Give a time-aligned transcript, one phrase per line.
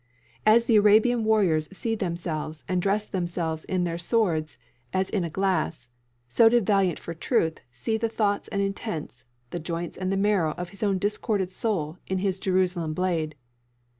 [0.47, 4.57] As the Arabian warriors see themselves and dress themselves in their swords
[4.93, 5.89] as in a glass,
[6.27, 10.53] so did Valiant for truth see the thoughts and intents, the joints and the marrow
[10.55, 13.35] of his own disordered soul in his Jerusalem blade.